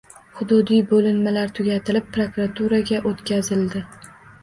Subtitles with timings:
[0.37, 3.89] Hududiy bo'linmalari tugatilib, prokuraturaga o'tkazildi